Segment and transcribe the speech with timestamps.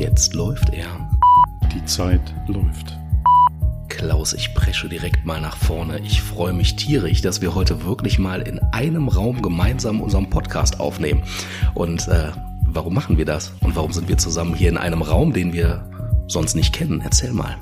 [0.00, 1.10] Jetzt läuft er.
[1.74, 2.98] Die Zeit läuft.
[3.90, 5.98] Klaus, ich presche direkt mal nach vorne.
[5.98, 10.80] Ich freue mich tierisch, dass wir heute wirklich mal in einem Raum gemeinsam unseren Podcast
[10.80, 11.22] aufnehmen.
[11.74, 12.28] Und äh,
[12.62, 13.52] warum machen wir das?
[13.60, 15.84] Und warum sind wir zusammen hier in einem Raum, den wir
[16.28, 17.02] sonst nicht kennen?
[17.04, 17.58] Erzähl mal.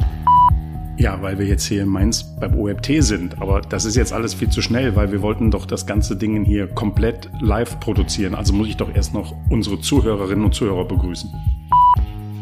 [0.97, 3.43] Ja, weil wir jetzt hier in Mainz beim OMT sind.
[3.43, 6.45] Aber das ist jetzt alles viel zu schnell, weil wir wollten doch das ganze Ding
[6.45, 8.37] hier komplett live produzieren.
[8.37, 11.33] Also muss ich doch erst noch unsere Zuhörerinnen und Zuhörer begrüßen.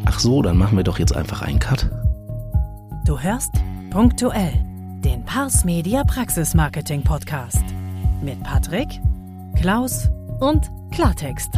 [0.06, 1.90] Ach so, dann machen wir doch jetzt einfach einen Cut.
[3.04, 3.52] Du hörst
[3.90, 4.52] punktuell
[5.04, 7.62] den Pars Media Praxis Marketing Podcast
[8.22, 9.00] mit Patrick,
[9.56, 10.08] Klaus
[10.40, 11.50] und Klartext.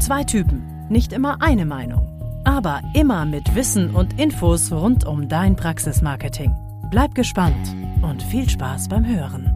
[0.00, 5.56] Zwei Typen, nicht immer eine Meinung, aber immer mit Wissen und Infos rund um dein
[5.56, 6.54] Praxismarketing.
[6.90, 9.47] Bleib gespannt und viel Spaß beim Hören.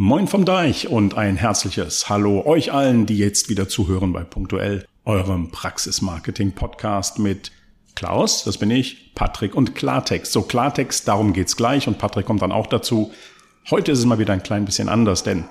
[0.00, 4.86] Moin vom Deich und ein herzliches Hallo euch allen, die jetzt wieder zuhören bei Punktuell,
[5.04, 7.50] eurem Praxismarketing-Podcast mit
[7.96, 10.30] Klaus, das bin ich, Patrick und Klartext.
[10.30, 13.10] So Klartext, darum geht's gleich und Patrick kommt dann auch dazu.
[13.70, 15.46] Heute ist es mal wieder ein klein bisschen anders, denn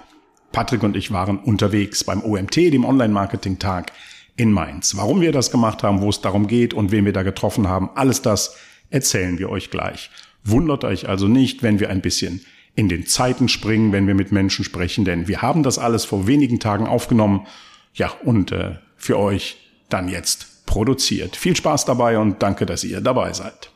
[0.53, 3.91] Patrick und ich waren unterwegs beim OMT, dem Online-Marketing-Tag
[4.37, 4.95] in Mainz.
[4.95, 7.89] Warum wir das gemacht haben, wo es darum geht und wen wir da getroffen haben,
[7.95, 8.55] alles das
[8.91, 10.09] erzählen wir euch gleich.
[10.45, 12.45] Wundert euch also nicht, wenn wir ein bisschen
[12.77, 16.27] in den Zeiten springen, wenn wir mit Menschen sprechen, denn wir haben das alles vor
[16.27, 17.47] wenigen Tagen aufgenommen.
[17.95, 19.57] Ja, und äh, für euch
[19.89, 21.35] dann jetzt produziert.
[21.35, 23.71] Viel Spaß dabei und danke, dass ihr dabei seid.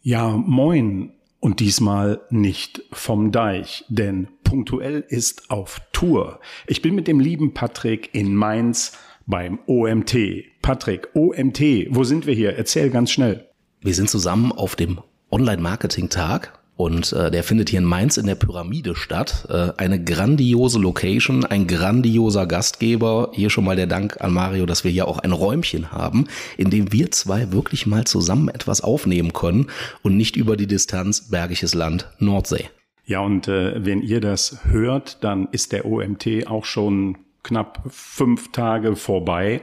[0.00, 1.12] Ja, moin.
[1.40, 6.38] Und diesmal nicht vom Deich, denn punktuell ist auf Tour.
[6.66, 8.92] Ich bin mit dem lieben Patrick in Mainz
[9.26, 10.14] beim OMT.
[10.62, 12.56] Patrick, OMT, wo sind wir hier?
[12.56, 13.48] Erzähl ganz schnell.
[13.80, 18.36] Wir sind zusammen auf dem Online-Marketing-Tag und äh, der findet hier in Mainz in der
[18.36, 19.46] Pyramide statt.
[19.50, 23.32] Äh, eine grandiose Location, ein grandioser Gastgeber.
[23.34, 26.70] Hier schon mal der Dank an Mario, dass wir hier auch ein Räumchen haben, in
[26.70, 29.66] dem wir zwei wirklich mal zusammen etwas aufnehmen können
[30.02, 32.70] und nicht über die Distanz Bergisches Land Nordsee.
[33.04, 38.52] Ja, und äh, wenn ihr das hört, dann ist der OMT auch schon knapp fünf
[38.52, 39.60] Tage vorbei.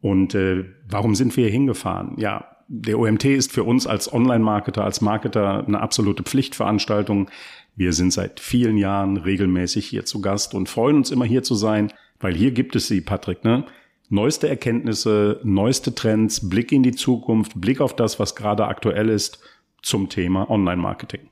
[0.00, 2.14] Und äh, warum sind wir hier hingefahren?
[2.18, 7.30] Ja, der OMT ist für uns als Online-Marketer, als Marketer eine absolute Pflichtveranstaltung.
[7.76, 11.54] Wir sind seit vielen Jahren regelmäßig hier zu Gast und freuen uns immer hier zu
[11.54, 13.64] sein, weil hier gibt es sie, Patrick, ne?
[14.08, 19.42] Neueste Erkenntnisse, neueste Trends, Blick in die Zukunft, Blick auf das, was gerade aktuell ist
[19.80, 21.31] zum Thema Online-Marketing.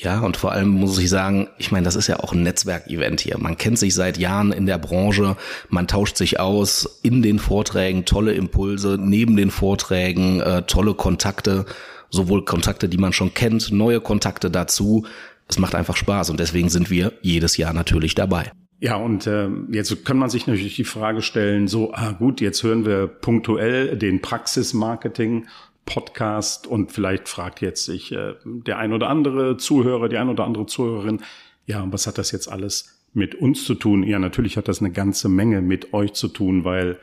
[0.00, 3.20] Ja, und vor allem muss ich sagen, ich meine, das ist ja auch ein Netzwerkevent
[3.20, 3.36] hier.
[3.36, 5.36] Man kennt sich seit Jahren in der Branche,
[5.70, 11.66] man tauscht sich aus in den Vorträgen, tolle Impulse, neben den Vorträgen, äh, tolle Kontakte,
[12.10, 15.04] sowohl Kontakte, die man schon kennt, neue Kontakte dazu.
[15.48, 18.52] Es macht einfach Spaß und deswegen sind wir jedes Jahr natürlich dabei.
[18.78, 22.62] Ja, und äh, jetzt kann man sich natürlich die Frage stellen, so, ah gut, jetzt
[22.62, 25.48] hören wir punktuell den Praxismarketing
[25.88, 30.44] Podcast und vielleicht fragt jetzt sich äh, der ein oder andere Zuhörer, die ein oder
[30.44, 31.20] andere Zuhörerin,
[31.66, 34.02] ja, was hat das jetzt alles mit uns zu tun?
[34.02, 36.98] Ja, natürlich hat das eine ganze Menge mit euch zu tun, weil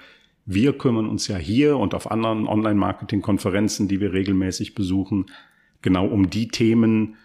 [0.46, 5.26] wir kümmern uns ja hier und auf anderen Online-Marketing-Konferenzen, die wir regelmäßig besuchen,
[5.82, 7.16] genau um die Themen,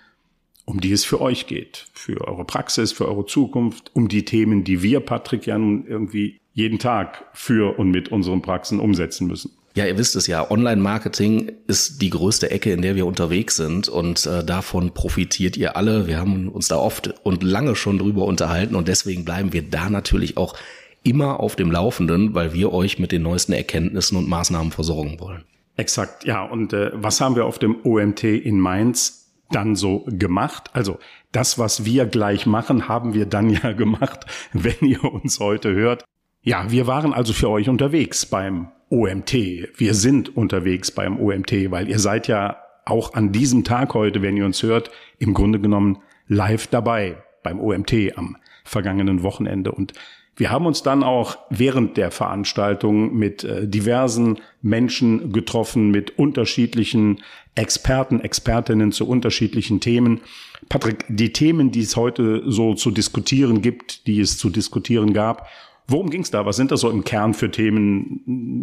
[0.64, 4.64] um die es für euch geht, für eure Praxis, für eure Zukunft, um die Themen,
[4.64, 9.52] die wir, Patrick, ja nun irgendwie jeden Tag für und mit unseren Praxen umsetzen müssen.
[9.74, 13.88] Ja, ihr wisst es ja, Online-Marketing ist die größte Ecke, in der wir unterwegs sind
[13.88, 16.08] und äh, davon profitiert ihr alle.
[16.08, 19.88] Wir haben uns da oft und lange schon drüber unterhalten und deswegen bleiben wir da
[19.88, 20.56] natürlich auch
[21.04, 25.44] immer auf dem Laufenden, weil wir euch mit den neuesten Erkenntnissen und Maßnahmen versorgen wollen.
[25.76, 26.44] Exakt, ja.
[26.44, 30.70] Und äh, was haben wir auf dem OMT in Mainz dann so gemacht?
[30.72, 30.98] Also
[31.32, 36.04] das, was wir gleich machen, haben wir dann ja gemacht, wenn ihr uns heute hört.
[36.42, 39.32] Ja, wir waren also für euch unterwegs beim OMT.
[39.76, 44.36] Wir sind unterwegs beim OMT, weil ihr seid ja auch an diesem Tag heute, wenn
[44.36, 49.72] ihr uns hört, im Grunde genommen live dabei beim OMT am vergangenen Wochenende.
[49.72, 49.94] Und
[50.36, 57.20] wir haben uns dann auch während der Veranstaltung mit äh, diversen Menschen getroffen, mit unterschiedlichen
[57.54, 60.20] Experten, Expertinnen zu unterschiedlichen Themen.
[60.68, 65.46] Patrick, die Themen, die es heute so zu diskutieren gibt, die es zu diskutieren gab
[65.90, 66.46] Worum ging es da?
[66.46, 68.22] Was sind das so im Kern für Themen,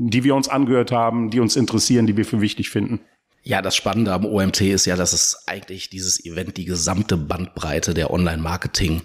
[0.09, 3.01] die wir uns angehört haben, die uns interessieren, die wir für wichtig finden?
[3.43, 7.93] Ja, das Spannende am OMT ist ja, dass es eigentlich dieses Event die gesamte Bandbreite
[7.93, 9.01] der Online-Marketing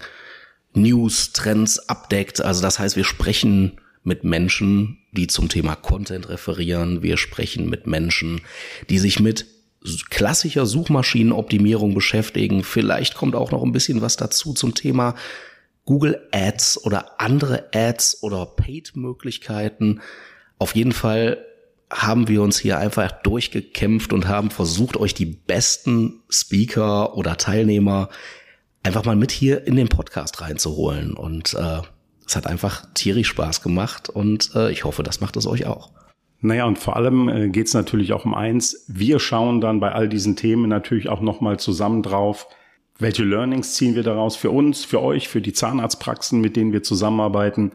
[0.73, 2.41] News, Trends abdeckt.
[2.41, 3.73] Also das heißt, wir sprechen
[4.03, 7.03] mit Menschen, die zum Thema Content referieren.
[7.03, 8.39] Wir sprechen mit Menschen,
[8.89, 9.45] die sich mit
[10.09, 12.63] klassischer Suchmaschinenoptimierung beschäftigen.
[12.63, 15.15] Vielleicht kommt auch noch ein bisschen was dazu zum Thema
[15.85, 20.01] Google Ads oder andere Ads oder Paid-Möglichkeiten.
[20.57, 21.45] Auf jeden Fall
[21.91, 28.09] haben wir uns hier einfach durchgekämpft und haben versucht, euch die besten Speaker oder Teilnehmer
[28.81, 31.13] einfach mal mit hier in den Podcast reinzuholen.
[31.13, 31.81] Und äh,
[32.25, 35.91] es hat einfach tierisch Spaß gemacht und äh, ich hoffe, das macht es euch auch.
[36.39, 38.85] Naja, und vor allem äh, geht es natürlich auch um eins.
[38.87, 42.47] Wir schauen dann bei all diesen Themen natürlich auch nochmal zusammen drauf,
[42.99, 46.83] welche Learnings ziehen wir daraus für uns, für euch, für die Zahnarztpraxen, mit denen wir
[46.83, 47.71] zusammenarbeiten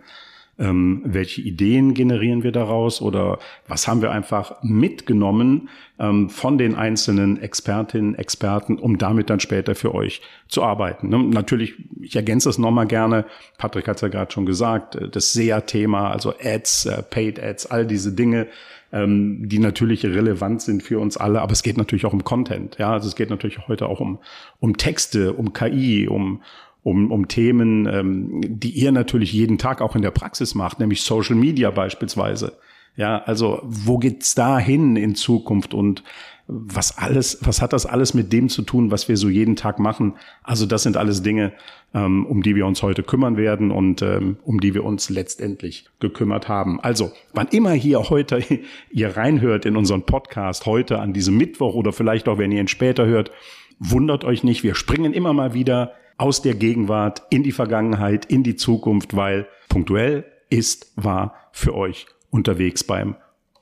[0.58, 3.38] ähm, welche Ideen generieren wir daraus oder
[3.68, 5.68] was haben wir einfach mitgenommen
[6.00, 11.08] ähm, von den einzelnen Expertinnen, Experten, um damit dann später für euch zu arbeiten.
[11.10, 11.18] Ne?
[11.18, 13.24] Natürlich, ich ergänze es nochmal gerne,
[13.56, 17.66] Patrick hat es ja gerade schon gesagt, äh, das SEA-Thema, also Ads, äh, Paid Ads,
[17.66, 18.48] all diese Dinge,
[18.92, 22.76] ähm, die natürlich relevant sind für uns alle, aber es geht natürlich auch um Content.
[22.78, 24.18] Ja, also es geht natürlich heute auch um,
[24.60, 26.42] um Texte, um KI, um,
[26.82, 31.02] um, um Themen, ähm, die ihr natürlich jeden Tag auch in der Praxis macht, nämlich
[31.02, 32.58] Social Media beispielsweise.
[32.96, 36.02] Ja, also wo geht's da hin in Zukunft und
[36.50, 39.78] was alles, was hat das alles mit dem zu tun, was wir so jeden Tag
[39.78, 40.14] machen?
[40.42, 41.52] Also das sind alles Dinge,
[41.92, 45.84] ähm, um die wir uns heute kümmern werden und ähm, um die wir uns letztendlich
[46.00, 46.80] gekümmert haben.
[46.80, 48.42] Also, wann immer hier heute
[48.90, 52.68] ihr reinhört in unseren Podcast, heute an diesem Mittwoch oder vielleicht auch, wenn ihr ihn
[52.68, 53.30] später hört,
[53.78, 58.42] wundert euch nicht, wir springen immer mal wieder aus der Gegenwart in die Vergangenheit, in
[58.42, 63.16] die Zukunft, weil punktuell ist, war für euch unterwegs beim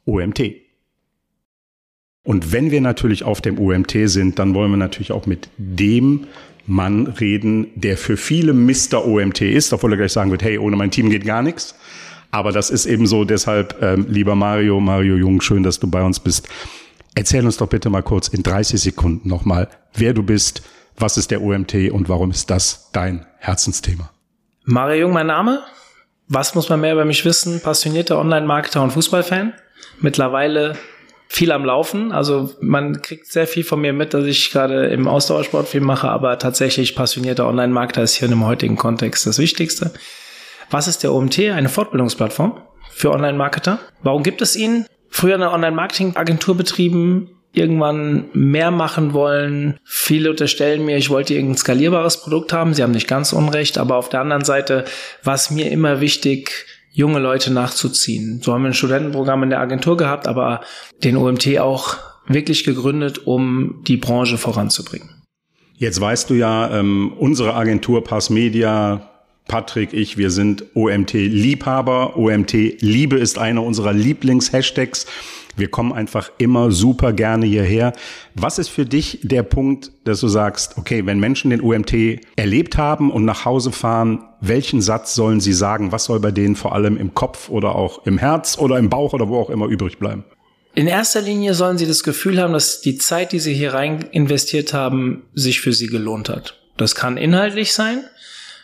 [0.07, 0.66] OMT.
[2.27, 6.27] Und wenn wir natürlich auf dem OMT sind, dann wollen wir natürlich auch mit dem
[6.67, 9.07] Mann reden, der für viele Mr.
[9.07, 11.77] OMT ist, obwohl er gleich sagen wird, hey, ohne mein Team geht gar nichts.
[12.33, 16.03] Aber das ist eben so, deshalb, ähm, lieber Mario, Mario Jung, schön, dass du bei
[16.03, 16.49] uns bist.
[17.15, 20.63] Erzähl uns doch bitte mal kurz in 30 Sekunden nochmal, wer du bist,
[20.99, 24.11] was ist der OMT und warum ist das dein Herzensthema?
[24.65, 25.61] Mario Jung, mein Name.
[26.27, 27.61] Was muss man mehr über mich wissen?
[27.61, 29.53] Passionierter Online-Marketer und Fußballfan.
[30.01, 30.77] Mittlerweile
[31.29, 32.13] viel am Laufen.
[32.13, 36.09] Also man kriegt sehr viel von mir mit, dass ich gerade im Ausdauersport viel mache,
[36.09, 39.93] aber tatsächlich passionierter Online-Marketer ist hier in dem heutigen Kontext das Wichtigste.
[40.71, 41.39] Was ist der OMT?
[41.39, 43.79] Eine Fortbildungsplattform für Online-Marketer.
[44.03, 44.87] Warum gibt es ihn?
[45.09, 49.79] Früher eine Online-Marketing-Agentur betrieben, irgendwann mehr machen wollen.
[49.85, 52.75] Viele unterstellen mir, ich wollte irgendein skalierbares Produkt haben.
[52.75, 54.85] Sie haben nicht ganz unrecht, aber auf der anderen Seite
[55.23, 58.41] war es mir immer wichtig, junge Leute nachzuziehen.
[58.43, 60.63] So haben wir ein Studentenprogramm in der Agentur gehabt, aber
[61.05, 65.11] den OMT auch wirklich gegründet, um die Branche voranzubringen.
[65.75, 69.11] Jetzt weißt du ja, ähm, unsere Agentur Pass Media,
[69.47, 72.17] Patrick, ich, wir sind OMT-Liebhaber.
[72.17, 75.07] OMT-Liebe ist einer unserer Lieblings-Hashtags.
[75.57, 77.93] Wir kommen einfach immer super gerne hierher.
[78.35, 81.95] Was ist für dich der Punkt, dass du sagst, okay, wenn Menschen den UMT
[82.37, 85.93] erlebt haben und nach Hause fahren, welchen Satz sollen sie sagen?
[85.93, 89.15] Was soll bei denen vor allem im Kopf oder auch im Herz oder im Bauch
[89.15, 90.25] oder wo auch immer übrig bleiben?
[90.75, 94.03] In erster Linie sollen sie das Gefühl haben, dass die Zeit, die sie hier rein
[94.13, 96.61] investiert haben, sich für sie gelohnt hat.
[96.77, 98.05] Das kann inhaltlich sein,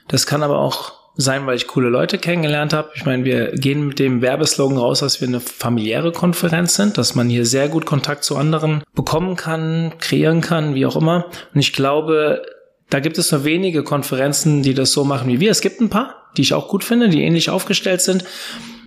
[0.08, 2.90] das kann aber auch sein, weil ich coole Leute kennengelernt habe.
[2.94, 7.14] Ich meine, wir gehen mit dem Werbeslogan raus, dass wir eine familiäre Konferenz sind, dass
[7.14, 11.26] man hier sehr gut Kontakt zu anderen bekommen kann, kreieren kann, wie auch immer.
[11.54, 12.42] Und ich glaube,
[12.88, 15.50] da gibt es nur wenige Konferenzen, die das so machen wie wir.
[15.50, 18.24] Es gibt ein paar, die ich auch gut finde, die ähnlich aufgestellt sind.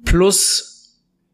[0.04, 0.72] Plus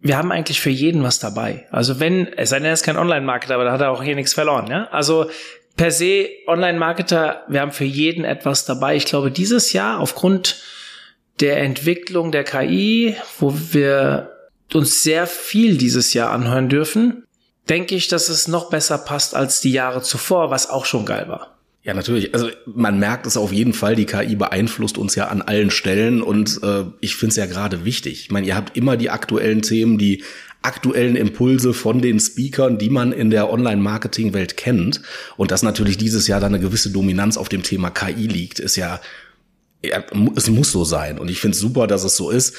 [0.02, 1.68] wir haben eigentlich für jeden was dabei.
[1.70, 4.16] Also wenn, es sei denn, er ist kein Online-Marketer, aber da hat er auch hier
[4.16, 4.68] nichts verloren.
[4.68, 4.88] Ja?
[4.92, 5.30] Also
[5.78, 8.96] per se Online-Marketer, wir haben für jeden etwas dabei.
[8.96, 10.58] Ich glaube, dieses Jahr aufgrund
[11.42, 14.32] der Entwicklung der KI, wo wir
[14.74, 17.24] uns sehr viel dieses Jahr anhören dürfen,
[17.70, 21.28] denke ich, dass es noch besser passt als die Jahre zuvor, was auch schon geil
[21.28, 21.58] war.
[21.84, 22.34] Ja, natürlich.
[22.36, 26.22] Also man merkt es auf jeden Fall, die KI beeinflusst uns ja an allen Stellen
[26.22, 28.22] und äh, ich finde es ja gerade wichtig.
[28.22, 30.24] Ich meine, ihr habt immer die aktuellen Themen, die
[30.62, 35.02] aktuellen Impulse von den Speakern, die man in der Online-Marketing-Welt kennt.
[35.38, 38.76] Und dass natürlich dieses Jahr da eine gewisse Dominanz auf dem Thema KI liegt, ist
[38.76, 39.00] ja
[39.84, 40.04] ja,
[40.36, 41.18] es muss so sein.
[41.18, 42.56] Und ich finde es super, dass es so ist.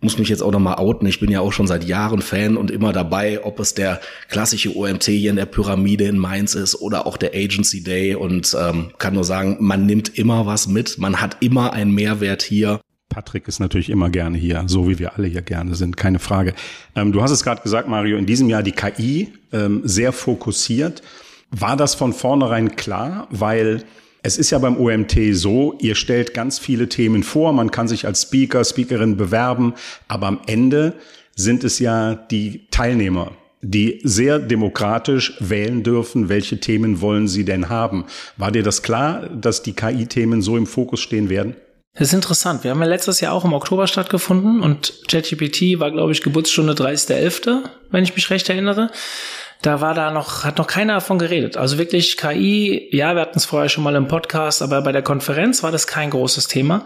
[0.00, 1.06] Muss mich jetzt auch nochmal outen.
[1.06, 4.76] Ich bin ja auch schon seit Jahren Fan und immer dabei, ob es der klassische
[4.76, 8.16] OMT hier in der Pyramide in Mainz ist oder auch der Agency Day.
[8.16, 10.98] Und ähm, kann nur sagen, man nimmt immer was mit.
[10.98, 12.80] Man hat immer einen Mehrwert hier.
[13.10, 16.54] Patrick ist natürlich immer gerne hier, so wie wir alle hier gerne sind, keine Frage.
[16.96, 21.02] Ähm, du hast es gerade gesagt, Mario, in diesem Jahr die KI ähm, sehr fokussiert.
[21.50, 23.28] War das von vornherein klar?
[23.30, 23.84] Weil
[24.22, 28.06] es ist ja beim OMT so, ihr stellt ganz viele Themen vor, man kann sich
[28.06, 29.74] als Speaker, Speakerin bewerben,
[30.08, 30.94] aber am Ende
[31.34, 37.68] sind es ja die Teilnehmer, die sehr demokratisch wählen dürfen, welche Themen wollen sie denn
[37.68, 38.04] haben.
[38.36, 41.56] War dir das klar, dass die KI-Themen so im Fokus stehen werden?
[41.94, 42.64] Das ist interessant.
[42.64, 46.72] Wir haben ja letztes Jahr auch im Oktober stattgefunden und ChatGPT war, glaube ich, Geburtsstunde
[46.72, 48.90] 30.11., wenn ich mich recht erinnere.
[49.62, 51.56] Da war da noch, hat noch keiner davon geredet.
[51.56, 55.02] Also wirklich KI, ja, wir hatten es vorher schon mal im Podcast, aber bei der
[55.02, 56.84] Konferenz war das kein großes Thema.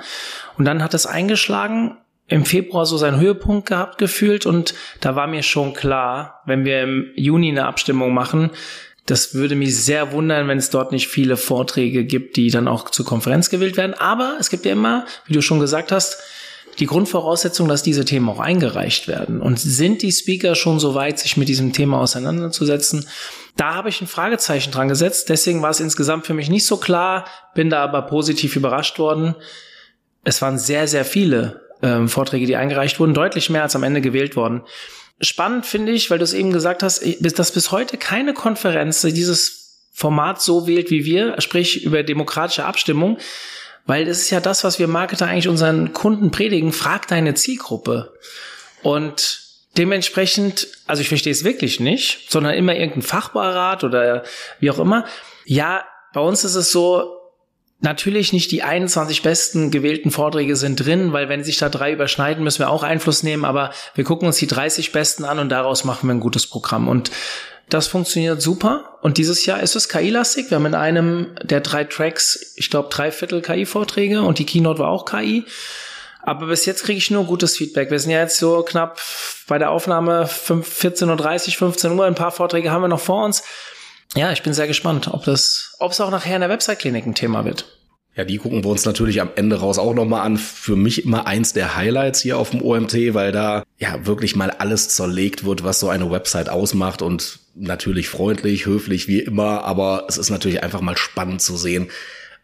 [0.58, 1.96] Und dann hat es eingeschlagen,
[2.28, 6.82] im Februar so seinen Höhepunkt gehabt gefühlt und da war mir schon klar, wenn wir
[6.82, 8.50] im Juni eine Abstimmung machen,
[9.06, 12.90] das würde mich sehr wundern, wenn es dort nicht viele Vorträge gibt, die dann auch
[12.90, 13.94] zur Konferenz gewählt werden.
[13.94, 16.18] Aber es gibt ja immer, wie du schon gesagt hast,
[16.78, 19.40] die Grundvoraussetzung, dass diese Themen auch eingereicht werden.
[19.40, 23.06] Und sind die Speaker schon so weit, sich mit diesem Thema auseinanderzusetzen?
[23.56, 25.28] Da habe ich ein Fragezeichen dran gesetzt.
[25.28, 29.34] Deswegen war es insgesamt für mich nicht so klar, bin da aber positiv überrascht worden.
[30.24, 34.00] Es waren sehr, sehr viele ähm, Vorträge, die eingereicht wurden, deutlich mehr als am Ende
[34.00, 34.62] gewählt worden.
[35.20, 39.88] Spannend finde ich, weil du es eben gesagt hast, dass bis heute keine Konferenz dieses
[39.92, 43.16] Format so wählt wie wir, sprich über demokratische Abstimmung,
[43.86, 48.12] weil das ist ja das, was wir Marketer eigentlich unseren Kunden predigen, frag deine Zielgruppe.
[48.82, 49.40] Und
[49.78, 54.24] dementsprechend, also ich verstehe es wirklich nicht, sondern immer irgendein Fachberat oder
[54.58, 55.04] wie auch immer.
[55.44, 57.16] Ja, bei uns ist es so,
[57.80, 62.42] Natürlich nicht die 21 besten gewählten Vorträge sind drin, weil wenn sich da drei überschneiden,
[62.42, 65.84] müssen wir auch Einfluss nehmen, aber wir gucken uns die 30 besten an und daraus
[65.84, 66.88] machen wir ein gutes Programm.
[66.88, 67.10] Und
[67.68, 68.98] das funktioniert super.
[69.02, 70.50] Und dieses Jahr ist es KI-lastig.
[70.50, 74.78] Wir haben in einem der drei Tracks, ich glaube, drei Viertel KI-Vorträge und die Keynote
[74.78, 75.44] war auch KI.
[76.22, 77.90] Aber bis jetzt kriege ich nur gutes Feedback.
[77.90, 79.00] Wir sind ja jetzt so knapp
[79.46, 82.04] bei der Aufnahme 14.30 Uhr, 15 Uhr.
[82.04, 83.42] Ein paar Vorträge haben wir noch vor uns
[84.14, 87.14] ja, ich bin sehr gespannt, ob das, ob es auch nachher in der Website-Klinik ein
[87.14, 87.75] Thema wird.
[88.16, 90.38] Ja, die gucken wir uns natürlich am Ende raus auch nochmal an.
[90.38, 94.50] Für mich immer eins der Highlights hier auf dem OMT, weil da ja wirklich mal
[94.50, 100.06] alles zerlegt wird, was so eine Website ausmacht und natürlich freundlich, höflich wie immer, aber
[100.08, 101.88] es ist natürlich einfach mal spannend zu sehen,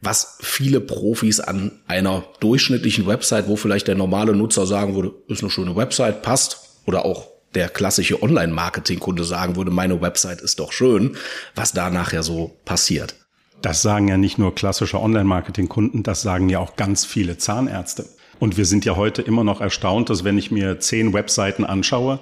[0.02, 5.42] was viele Profis an einer durchschnittlichen Website, wo vielleicht der normale Nutzer sagen würde, ist
[5.42, 10.72] eine schöne Website, passt oder auch der klassische Online-Marketing-Kunde sagen würde, meine Website ist doch
[10.72, 11.16] schön,
[11.54, 13.14] was da nachher so passiert.
[13.62, 18.06] Das sagen ja nicht nur klassische Online-Marketing-Kunden, das sagen ja auch ganz viele Zahnärzte.
[18.40, 22.18] Und wir sind ja heute immer noch erstaunt, dass wenn ich mir zehn Webseiten anschaue,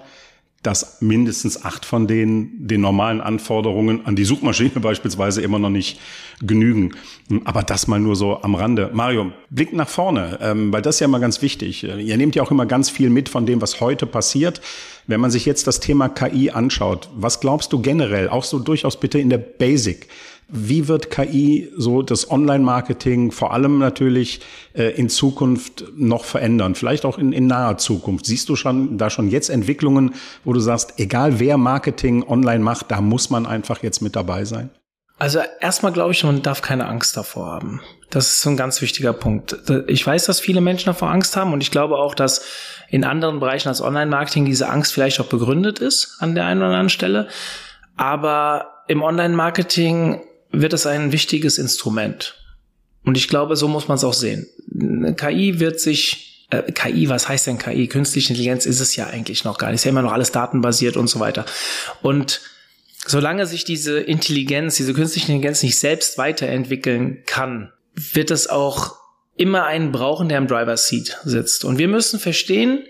[0.63, 5.99] dass mindestens acht von denen den normalen Anforderungen an die Suchmaschine beispielsweise immer noch nicht
[6.43, 6.93] genügen.
[7.45, 8.91] Aber das mal nur so am Rande.
[8.93, 11.85] Mario, blick nach vorne, ähm, weil das ist ja immer ganz wichtig.
[11.85, 14.61] Ihr nehmt ja auch immer ganz viel mit von dem, was heute passiert.
[15.07, 19.01] Wenn man sich jetzt das Thema KI anschaut, was glaubst du generell, auch so durchaus
[19.01, 20.09] bitte in der Basic,
[20.53, 24.41] wie wird KI so das Online-Marketing vor allem natürlich
[24.75, 26.75] äh, in Zukunft noch verändern?
[26.75, 28.27] Vielleicht auch in, in naher Zukunft.
[28.27, 30.15] Siehst du schon da schon jetzt Entwicklungen,
[30.45, 34.45] wo du sagst, egal wer Marketing online macht, da muss man einfach jetzt mit dabei
[34.45, 34.71] sein?
[35.19, 37.83] Also erstmal glaube ich, man darf keine Angst davor haben.
[38.09, 39.55] Das ist so ein ganz wichtiger Punkt.
[39.87, 42.43] Ich weiß, dass viele Menschen davor Angst haben und ich glaube auch, dass
[42.89, 46.69] in anderen Bereichen als Online-Marketing diese Angst vielleicht auch begründet ist an der einen oder
[46.69, 47.29] anderen Stelle.
[47.97, 52.37] Aber im Online-Marketing wird es ein wichtiges Instrument.
[53.05, 54.47] Und ich glaube, so muss man es auch sehen.
[55.17, 57.89] KI wird sich, äh, KI, was heißt denn KI?
[57.89, 59.77] Künstliche Intelligenz ist es ja eigentlich noch gar nicht.
[59.77, 61.47] Ist ja immer noch alles datenbasiert und so weiter.
[62.03, 62.41] Und
[63.07, 68.97] solange sich diese Intelligenz, diese künstliche Intelligenz nicht selbst weiterentwickeln kann, wird es auch
[69.37, 71.65] immer einen brauchen, der im Driver Seat sitzt.
[71.65, 72.85] Und wir müssen verstehen,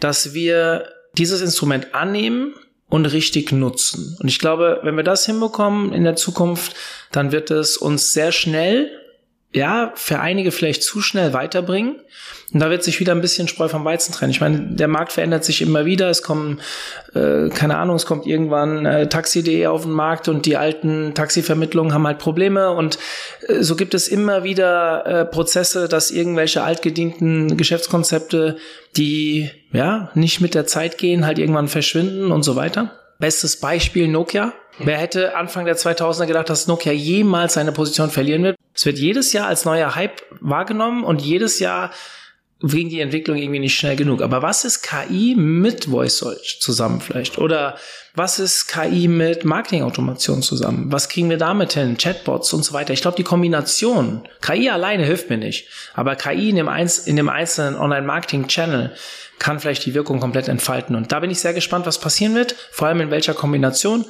[0.00, 0.88] dass wir
[1.18, 2.54] dieses Instrument annehmen
[2.90, 4.16] und richtig nutzen.
[4.20, 6.74] Und ich glaube, wenn wir das hinbekommen in der Zukunft,
[7.12, 8.90] dann wird es uns sehr schnell,
[9.52, 11.96] ja, für einige vielleicht zu schnell weiterbringen.
[12.52, 14.30] Und da wird sich wieder ein bisschen Spreu vom Weizen trennen.
[14.30, 16.08] Ich meine, der Markt verändert sich immer wieder.
[16.08, 16.60] Es kommen,
[17.14, 21.92] äh, keine Ahnung, es kommt irgendwann äh, Taxi.de auf den Markt und die alten Taxivermittlungen
[21.92, 22.70] haben halt Probleme.
[22.72, 22.98] Und
[23.48, 28.56] äh, so gibt es immer wieder äh, Prozesse, dass irgendwelche altgedienten Geschäftskonzepte,
[28.96, 32.98] die ja nicht mit der Zeit gehen, halt irgendwann verschwinden und so weiter.
[33.18, 34.52] Bestes Beispiel Nokia.
[34.78, 38.56] Wer hätte Anfang der 2000er gedacht, dass Nokia jemals seine Position verlieren wird?
[38.74, 41.90] Es wird jedes Jahr als neuer Hype wahrgenommen und jedes Jahr
[42.62, 44.22] ging die Entwicklung irgendwie nicht schnell genug.
[44.22, 47.38] Aber was ist KI mit Voice Search zusammen vielleicht?
[47.38, 47.78] Oder
[48.14, 50.92] was ist KI mit Marketing-Automation zusammen?
[50.92, 51.96] Was kriegen wir damit hin?
[51.96, 52.92] Chatbots und so weiter.
[52.92, 55.68] Ich glaube, die Kombination, KI alleine hilft mir nicht.
[55.94, 58.92] Aber KI in dem, Einz in dem einzelnen Online-Marketing-Channel
[59.38, 60.96] kann vielleicht die Wirkung komplett entfalten.
[60.96, 62.54] Und da bin ich sehr gespannt, was passieren wird.
[62.72, 64.04] Vor allem in welcher Kombination.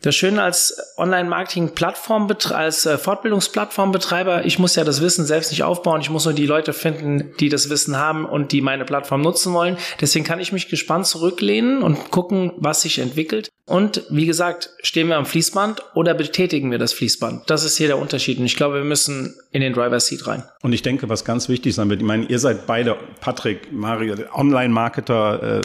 [0.00, 6.00] Das Schöne als Online-Marketing-Plattform, als äh, Fortbildungsplattformbetreiber, ich muss ja das Wissen selbst nicht aufbauen.
[6.00, 9.52] Ich muss nur die Leute finden, die das Wissen haben und die meine Plattform nutzen
[9.52, 9.76] wollen.
[10.00, 13.50] Deswegen kann ich mich gespannt zurücklehnen und gucken, was sich entwickelt.
[13.68, 17.50] Und wie gesagt, stehen wir am Fließband oder betätigen wir das Fließband?
[17.50, 18.38] Das ist hier der Unterschied.
[18.38, 20.42] Und ich glaube, wir müssen in den Driver Seat rein.
[20.62, 24.14] Und ich denke, was ganz wichtig sein wird, ich meine, ihr seid beide, Patrick, Mario,
[24.32, 25.60] Online-Marketer äh,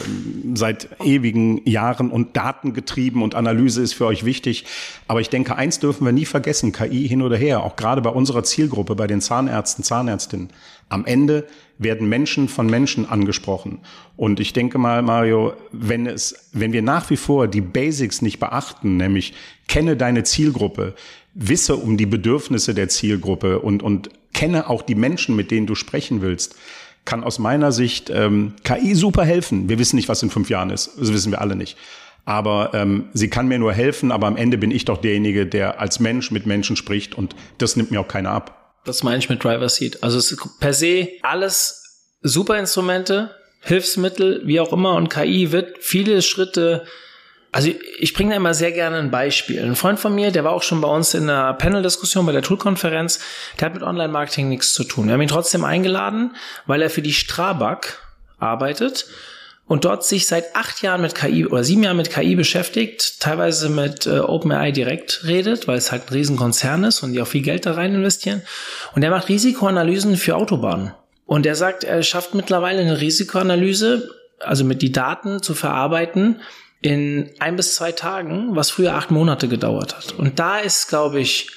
[0.52, 4.64] seit ewigen Jahren und datengetrieben und Analyse ist für euch wichtig.
[5.08, 8.10] Aber ich denke, eins dürfen wir nie vergessen, KI hin oder her, auch gerade bei
[8.10, 10.50] unserer Zielgruppe, bei den Zahnärzten, Zahnärztinnen.
[10.88, 11.46] Am Ende
[11.78, 13.80] werden Menschen von Menschen angesprochen.
[14.16, 18.38] Und ich denke mal, Mario, wenn es, wenn wir nach wie vor die Basics nicht
[18.38, 19.34] beachten, nämlich
[19.66, 20.94] kenne deine Zielgruppe,
[21.34, 25.74] wisse um die Bedürfnisse der Zielgruppe und, und kenne auch die Menschen, mit denen du
[25.74, 26.56] sprechen willst,
[27.04, 29.68] kann aus meiner Sicht ähm, KI super helfen.
[29.68, 30.92] Wir wissen nicht, was in fünf Jahren ist.
[30.98, 31.76] Das wissen wir alle nicht.
[32.24, 35.80] Aber ähm, sie kann mir nur helfen, aber am Ende bin ich doch derjenige, der
[35.80, 38.80] als Mensch mit Menschen spricht und das nimmt mir auch keiner ab.
[38.84, 40.02] Das meine ich mit Driver Seat.
[40.02, 45.78] Also es ist per se alles super Instrumente, Hilfsmittel, wie auch immer und KI wird
[45.80, 46.84] viele Schritte
[47.54, 49.62] also ich bringe da immer sehr gerne ein Beispiel.
[49.62, 52.42] Ein Freund von mir, der war auch schon bei uns in einer Panel-Diskussion bei der
[52.42, 53.20] Tool-Konferenz,
[53.60, 55.06] der hat mit Online-Marketing nichts zu tun.
[55.06, 56.34] Wir haben ihn trotzdem eingeladen,
[56.66, 58.00] weil er für die Strabag
[58.40, 59.06] arbeitet
[59.66, 63.70] und dort sich seit acht Jahren mit KI oder sieben Jahren mit KI beschäftigt, teilweise
[63.70, 67.42] mit äh, OpenAI direkt redet, weil es halt ein Riesenkonzern ist und die auch viel
[67.42, 68.42] Geld da rein investieren.
[68.94, 70.92] Und er macht Risikoanalysen für Autobahnen.
[71.26, 76.42] Und er sagt, er schafft mittlerweile eine Risikoanalyse, also mit die Daten zu verarbeiten,
[76.82, 80.12] in ein bis zwei Tagen, was früher acht Monate gedauert hat.
[80.12, 81.48] Und da ist, glaube ich,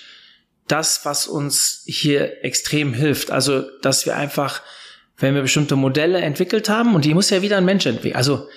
[0.70, 3.32] das, was uns hier extrem hilft.
[3.32, 4.62] Also, dass wir einfach
[5.18, 8.48] wenn wir bestimmte Modelle entwickelt haben und die muss ja wieder ein Mensch entwickeln, also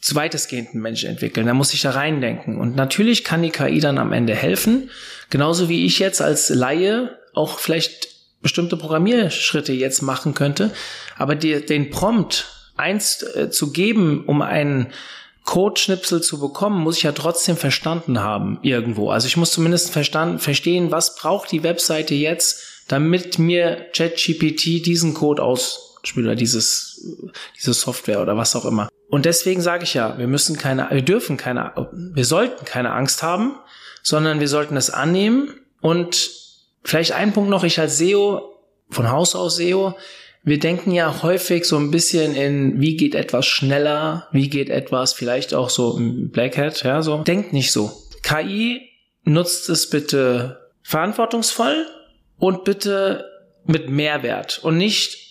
[0.00, 2.58] zu weitestgehend ein Mensch entwickeln, da muss ich da reindenken.
[2.58, 4.90] Und natürlich kann die KI dann am Ende helfen,
[5.28, 8.08] genauso wie ich jetzt als Laie auch vielleicht
[8.42, 10.72] bestimmte Programmierschritte jetzt machen könnte.
[11.16, 12.46] Aber die, den Prompt
[12.76, 14.92] eins äh, zu geben, um einen
[15.44, 19.10] Codeschnipsel zu bekommen, muss ich ja trotzdem verstanden haben irgendwo.
[19.10, 25.12] Also ich muss zumindest verstanden, verstehen, was braucht die Webseite jetzt, damit mir ChatGPT diesen
[25.14, 27.04] Code aus Spieler dieses,
[27.56, 28.88] diese Software oder was auch immer.
[29.08, 33.22] Und deswegen sage ich ja, wir müssen keine, wir dürfen keine, wir sollten keine Angst
[33.22, 33.56] haben,
[34.02, 36.30] sondern wir sollten es annehmen und
[36.84, 38.56] vielleicht ein Punkt noch, ich als SEO,
[38.88, 39.94] von Haus aus SEO,
[40.42, 45.12] wir denken ja häufig so ein bisschen in, wie geht etwas schneller, wie geht etwas
[45.12, 47.18] vielleicht auch so Black Hat, ja, so.
[47.18, 47.92] Denkt nicht so.
[48.22, 48.88] KI
[49.24, 51.86] nutzt es bitte verantwortungsvoll
[52.38, 53.26] und bitte
[53.66, 55.29] mit Mehrwert und nicht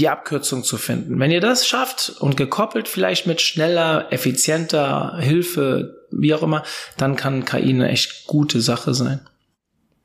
[0.00, 1.20] die Abkürzung zu finden.
[1.20, 6.64] Wenn ihr das schafft und gekoppelt vielleicht mit schneller, effizienter Hilfe, wie auch immer,
[6.96, 9.20] dann kann KI eine echt gute Sache sein.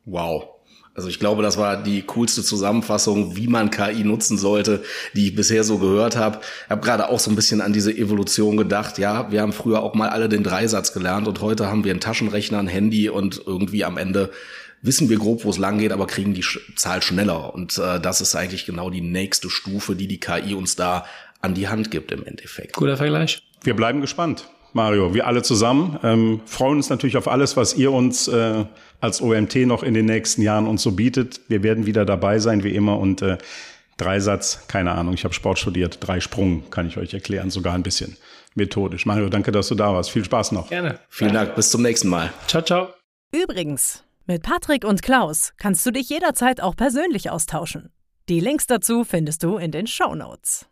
[0.03, 0.49] Wow.
[0.93, 5.35] Also ich glaube, das war die coolste Zusammenfassung, wie man KI nutzen sollte, die ich
[5.35, 6.39] bisher so gehört habe.
[6.65, 8.97] Ich habe gerade auch so ein bisschen an diese Evolution gedacht.
[8.97, 11.99] Ja, wir haben früher auch mal alle den Dreisatz gelernt und heute haben wir einen
[11.99, 14.31] Taschenrechner, ein Handy und irgendwie am Ende
[14.85, 16.45] wissen wir grob, wo es lang geht, aber kriegen die
[16.75, 17.53] Zahl schneller.
[17.53, 21.05] Und äh, das ist eigentlich genau die nächste Stufe, die die KI uns da
[21.41, 22.73] an die Hand gibt im Endeffekt.
[22.73, 23.41] Guter Vergleich.
[23.63, 24.47] Wir bleiben gespannt.
[24.73, 28.65] Mario, wir alle zusammen ähm, freuen uns natürlich auf alles, was ihr uns äh,
[28.99, 31.39] als OMT noch in den nächsten Jahren uns so bietet.
[31.47, 32.99] Wir werden wieder dabei sein, wie immer.
[32.99, 33.37] Und äh,
[33.97, 35.99] Dreisatz, keine Ahnung, ich habe Sport studiert.
[36.01, 38.17] Drei Sprung kann ich euch erklären, sogar ein bisschen
[38.55, 39.05] methodisch.
[39.05, 40.11] Mario, danke, dass du da warst.
[40.11, 40.69] Viel Spaß noch.
[40.69, 40.99] Gerne.
[41.07, 42.33] Vielen Dank, bis zum nächsten Mal.
[42.47, 42.89] Ciao, ciao.
[43.31, 47.91] Übrigens, mit Patrick und Klaus kannst du dich jederzeit auch persönlich austauschen.
[48.27, 50.65] Die Links dazu findest du in den Show Notes.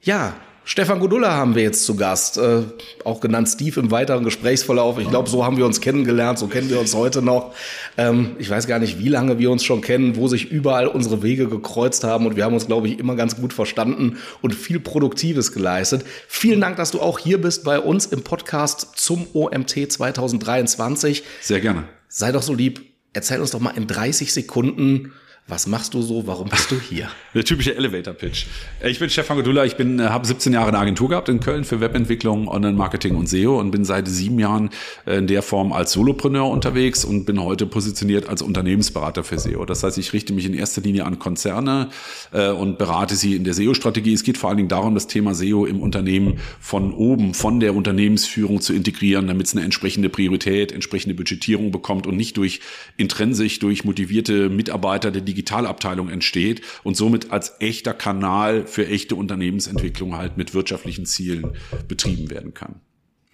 [0.00, 2.62] Ja, Stefan Godulla haben wir jetzt zu Gast, äh,
[3.04, 4.98] auch genannt Steve im weiteren Gesprächsverlauf.
[4.98, 7.52] Ich glaube, so haben wir uns kennengelernt, so kennen wir uns heute noch.
[7.98, 11.24] Ähm, ich weiß gar nicht, wie lange wir uns schon kennen, wo sich überall unsere
[11.24, 14.78] Wege gekreuzt haben und wir haben uns, glaube ich, immer ganz gut verstanden und viel
[14.78, 16.04] Produktives geleistet.
[16.28, 21.24] Vielen Dank, dass du auch hier bist bei uns im Podcast zum OMT 2023.
[21.40, 21.88] Sehr gerne.
[22.14, 22.82] Sei doch so lieb,
[23.14, 25.14] erzähl uns doch mal in 30 Sekunden,
[25.48, 26.26] was machst du so?
[26.26, 27.10] Warum bist du hier?
[27.34, 28.46] Der typische Elevator-Pitch.
[28.84, 29.64] Ich bin Stefan Gedulla.
[29.64, 33.28] Ich bin, äh, habe 17 Jahre eine Agentur gehabt in Köln für Webentwicklung, Online-Marketing und
[33.28, 34.70] SEO und bin seit sieben Jahren
[35.04, 39.64] äh, in der Form als Solopreneur unterwegs und bin heute positioniert als Unternehmensberater für SEO.
[39.64, 41.88] Das heißt, ich richte mich in erster Linie an Konzerne
[42.32, 44.12] äh, und berate sie in der SEO-Strategie.
[44.12, 47.74] Es geht vor allen Dingen darum, das Thema SEO im Unternehmen von oben, von der
[47.74, 52.60] Unternehmensführung zu integrieren, damit es eine entsprechende Priorität, entsprechende Budgetierung bekommt und nicht durch
[52.96, 60.16] intrinsisch, durch motivierte Mitarbeiter der Digitalabteilung entsteht und somit als echter Kanal für echte Unternehmensentwicklung
[60.16, 61.56] halt mit wirtschaftlichen Zielen
[61.88, 62.80] betrieben werden kann.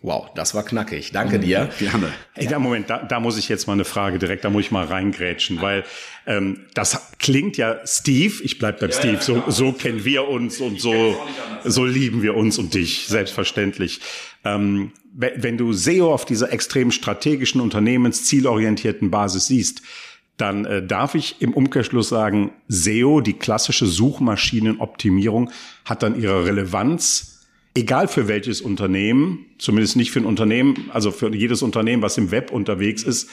[0.01, 1.11] Wow, das war knackig.
[1.11, 1.71] Danke dir.
[1.81, 2.13] Gerne.
[2.37, 4.71] Ey, da, Moment, da, da muss ich jetzt mal eine Frage direkt, da muss ich
[4.71, 5.85] mal reingrätschen, weil
[6.25, 10.61] ähm, das klingt ja Steve, ich bleib beim ja, Steve, so, so kennen wir uns
[10.61, 11.21] und so,
[11.65, 14.01] so lieben wir uns und dich, selbstverständlich.
[14.45, 19.83] Ähm, wenn du SEO auf dieser extrem strategischen, unternehmenszielorientierten Basis siehst,
[20.38, 25.51] dann äh, darf ich im Umkehrschluss sagen, SEO, die klassische Suchmaschinenoptimierung,
[25.85, 31.35] hat dann ihre Relevanz, egal für welches Unternehmen, zumindest nicht für ein Unternehmen, also für
[31.35, 33.29] jedes Unternehmen, was im Web unterwegs ist,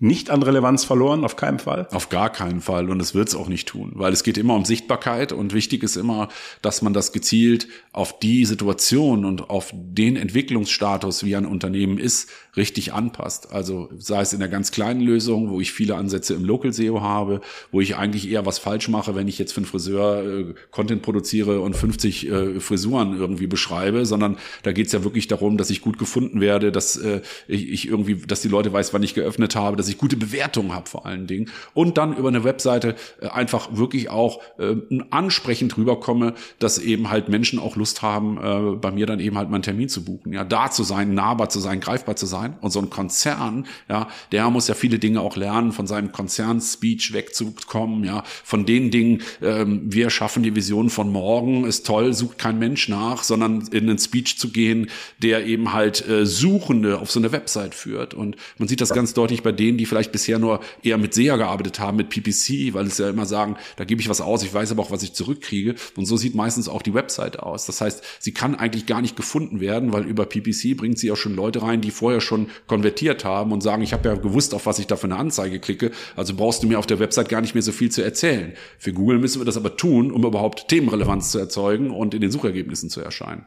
[0.00, 1.88] nicht an Relevanz verloren, auf keinen Fall?
[1.92, 4.54] Auf gar keinen Fall und es wird es auch nicht tun, weil es geht immer
[4.54, 6.28] um Sichtbarkeit und wichtig ist immer,
[6.62, 12.28] dass man das gezielt auf die Situation und auf den Entwicklungsstatus, wie ein Unternehmen ist,
[12.56, 13.52] richtig anpasst.
[13.52, 17.00] Also sei es in der ganz kleinen Lösung, wo ich viele Ansätze im Local SEO
[17.00, 17.40] habe,
[17.72, 21.02] wo ich eigentlich eher was falsch mache, wenn ich jetzt für einen Friseur äh, Content
[21.02, 25.70] produziere und 50 äh, Frisuren irgendwie beschreibe, sondern da geht es ja wirklich darum, dass
[25.70, 29.14] ich gut gefunden werde, dass äh, ich, ich irgendwie, dass die Leute weiß, wann ich
[29.14, 32.94] geöffnet habe, dass ich gute Bewertungen habe vor allen Dingen und dann über eine Webseite
[33.20, 34.76] äh, einfach wirklich auch äh,
[35.10, 39.48] ansprechend rüberkomme, dass eben halt Menschen auch Lust haben, äh, bei mir dann eben halt
[39.48, 42.34] mal einen Termin zu buchen, ja, da zu sein, nahbar zu sein, greifbar zu sein
[42.34, 42.56] sein.
[42.60, 47.12] Und so ein Konzern, ja, der muss ja viele Dinge auch lernen, von seinem Konzern-Speech
[47.12, 52.38] wegzukommen, ja, von den Dingen, ähm, wir schaffen die Vision von morgen, ist toll, sucht
[52.38, 54.90] kein Mensch nach, sondern in einen Speech zu gehen,
[55.22, 58.14] der eben halt äh, Suchende auf so eine Website führt.
[58.14, 61.36] Und man sieht das ganz deutlich bei denen, die vielleicht bisher nur eher mit SEA
[61.36, 64.52] gearbeitet haben, mit PPC, weil es ja immer sagen, da gebe ich was aus, ich
[64.52, 65.74] weiß aber auch, was ich zurückkriege.
[65.96, 67.66] Und so sieht meistens auch die Website aus.
[67.66, 71.16] Das heißt, sie kann eigentlich gar nicht gefunden werden, weil über PPC bringt sie auch
[71.16, 74.66] schon Leute rein, die vorher schon konvertiert haben und sagen, ich habe ja gewusst, auf
[74.66, 77.40] was ich da für eine Anzeige klicke, also brauchst du mir auf der Website gar
[77.40, 78.52] nicht mehr so viel zu erzählen.
[78.78, 82.30] Für Google müssen wir das aber tun, um überhaupt Themenrelevanz zu erzeugen und in den
[82.30, 83.46] Suchergebnissen zu erscheinen.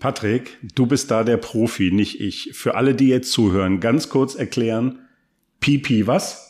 [0.00, 2.50] Patrick, du bist da der Profi, nicht ich.
[2.52, 5.00] Für alle, die jetzt zuhören, ganz kurz erklären,
[5.60, 6.48] PP was?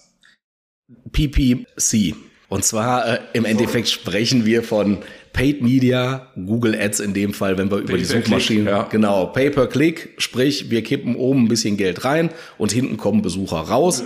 [1.13, 2.15] PPC.
[2.49, 4.99] Und zwar äh, im Endeffekt sprechen wir von
[5.35, 8.83] Paid Media, Google Ads in dem Fall, wenn wir über die Suchmaschinen, ja.
[8.85, 13.21] genau, Pay per Click, sprich, wir kippen oben ein bisschen Geld rein und hinten kommen
[13.21, 14.03] Besucher raus.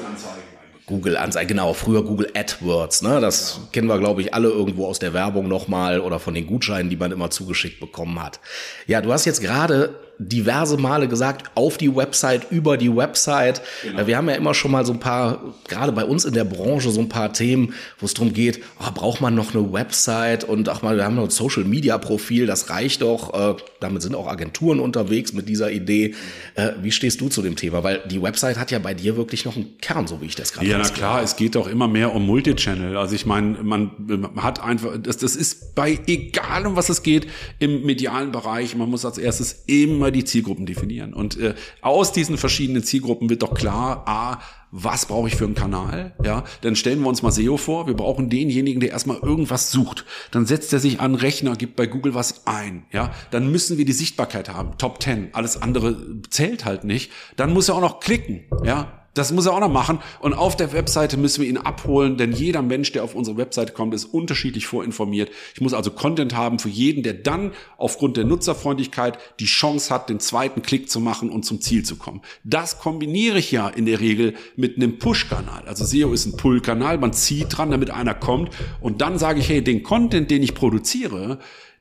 [0.86, 3.20] Google Anzeigen, genau, früher Google AdWords, ne?
[3.20, 3.68] Das ja.
[3.72, 6.96] kennen wir, glaube ich, alle irgendwo aus der Werbung nochmal oder von den Gutscheinen, die
[6.96, 8.40] man immer zugeschickt bekommen hat.
[8.88, 13.62] Ja, du hast jetzt gerade diverse Male gesagt, auf die Website, über die Website.
[13.82, 14.06] Genau.
[14.06, 16.90] Wir haben ja immer schon mal so ein paar, gerade bei uns in der Branche,
[16.90, 20.68] so ein paar Themen, wo es darum geht, oh, braucht man noch eine Website und
[20.68, 23.34] ach mal, wir haben noch ein Social Media Profil, das reicht doch.
[23.34, 26.14] Äh, damit sind auch Agenturen unterwegs mit dieser Idee.
[26.54, 27.82] Äh, wie stehst du zu dem Thema?
[27.82, 30.52] Weil die Website hat ja bei dir wirklich noch einen Kern, so wie ich das
[30.52, 31.24] gerade Ja, na klar, habe.
[31.24, 32.96] es geht doch immer mehr um Multichannel.
[32.96, 37.02] Also ich meine, man, man hat einfach, das, das ist bei egal um was es
[37.02, 37.26] geht
[37.58, 41.14] im medialen Bereich, man muss als erstes immer die Zielgruppen definieren.
[41.14, 44.40] Und äh, aus diesen verschiedenen Zielgruppen wird doch klar, a,
[44.72, 46.14] was brauche ich für einen Kanal?
[46.24, 47.86] Ja, dann stellen wir uns mal SEO vor.
[47.86, 50.06] Wir brauchen denjenigen, der erstmal irgendwas sucht.
[50.30, 52.86] Dann setzt er sich an Rechner, gibt bei Google was ein.
[52.90, 54.78] Ja, dann müssen wir die Sichtbarkeit haben.
[54.78, 55.34] Top 10.
[55.34, 57.12] Alles andere zählt halt nicht.
[57.36, 58.44] Dann muss er auch noch klicken.
[58.64, 59.98] Ja, das muss er auch noch machen.
[60.20, 63.72] Und auf der Webseite müssen wir ihn abholen, denn jeder Mensch, der auf unsere Webseite
[63.72, 65.30] kommt, ist unterschiedlich vorinformiert.
[65.54, 70.08] Ich muss also Content haben für jeden, der dann aufgrund der Nutzerfreundlichkeit die Chance hat,
[70.08, 72.22] den zweiten Klick zu machen und zum Ziel zu kommen.
[72.44, 75.64] Das kombiniere ich ja in der Regel mit einem Push-Kanal.
[75.66, 78.50] Also SEO ist ein Pull-Kanal, man zieht dran, damit einer kommt.
[78.80, 81.38] Und dann sage ich, hey, den Content, den ich produziere,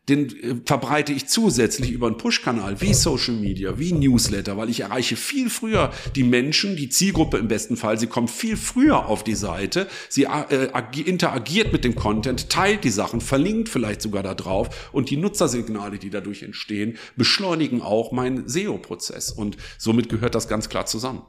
[0.10, 4.82] den äh, verbreite ich zusätzlich über einen Push-Kanal wie Social Media, wie Newsletter, weil ich
[4.82, 8.00] erreiche viel früher die Menschen, die Zielgruppe im besten Fall.
[8.00, 10.70] Sie kommt viel früher auf die Seite, sie äh,
[11.06, 16.00] interagiert mit dem Content, teilt die Sachen, verlinkt vielleicht sogar da drauf und die Nutzersignale,
[16.00, 21.22] die dadurch entstehen, beschleunigen auch meinen SEO-Prozess und somit gehört das ganz klar zusammen.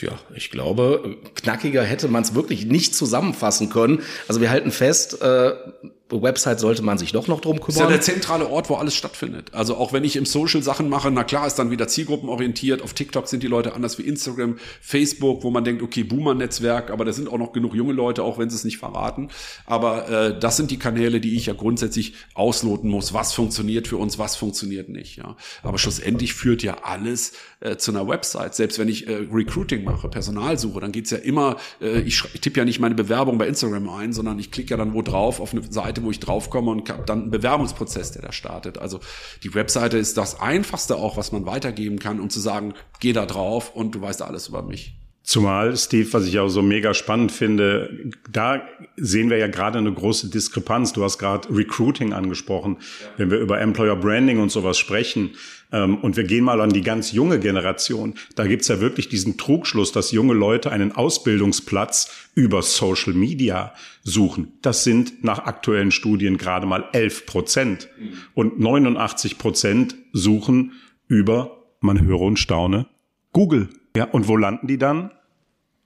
[0.00, 4.02] Ja, ich glaube, knackiger hätte man es wirklich nicht zusammenfassen können.
[4.26, 5.52] Also wir halten fest, äh,
[6.10, 7.66] Website sollte man sich doch noch drum kümmern.
[7.66, 9.54] Das ist ja der zentrale Ort, wo alles stattfindet.
[9.54, 12.82] Also auch wenn ich im Social Sachen mache, na klar ist dann wieder zielgruppenorientiert.
[12.82, 17.04] Auf TikTok sind die Leute anders wie Instagram, Facebook, wo man denkt, okay, Boomer-Netzwerk, aber
[17.04, 19.28] da sind auch noch genug junge Leute, auch wenn sie es nicht verraten.
[19.66, 23.14] Aber äh, das sind die Kanäle, die ich ja grundsätzlich ausloten muss.
[23.14, 25.16] Was funktioniert für uns, was funktioniert nicht.
[25.16, 25.36] Ja.
[25.62, 28.54] Aber schlussendlich führt ja alles äh, zu einer Website.
[28.54, 32.60] Selbst wenn ich äh, Recruiting mache, Personalsuche, dann geht's ja immer, äh, ich, ich tippe
[32.60, 35.52] ja nicht meine Bewerbung bei Instagram ein, sondern ich klicke ja dann wo drauf auf
[35.52, 38.78] eine Seite, wo ich draufkomme und habe dann einen Bewerbungsprozess, der da startet.
[38.78, 39.00] Also
[39.42, 43.26] die Webseite ist das Einfachste auch, was man weitergeben kann, um zu sagen, geh da
[43.26, 44.94] drauf und du weißt alles über mich.
[45.24, 48.60] Zumal, Steve, was ich auch so mega spannend finde, da
[48.96, 50.92] sehen wir ja gerade eine große Diskrepanz.
[50.92, 52.76] Du hast gerade Recruiting angesprochen.
[52.76, 53.08] Ja.
[53.16, 55.30] Wenn wir über Employer Branding und sowas sprechen,
[55.82, 59.92] und wir gehen mal an die ganz junge Generation, da gibt's ja wirklich diesen Trugschluss,
[59.92, 64.52] dass junge Leute einen Ausbildungsplatz über Social Media suchen.
[64.62, 67.88] Das sind nach aktuellen Studien gerade mal 11 Prozent.
[68.34, 70.72] Und 89 Prozent suchen
[71.08, 72.86] über man höre und staune,
[73.32, 73.68] Google.
[73.96, 75.12] Ja, und wo landen die dann?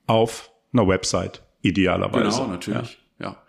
[0.07, 2.39] Auf einer Website, idealerweise.
[2.39, 2.99] Genau, natürlich.
[3.19, 3.27] ja.
[3.27, 3.43] ja.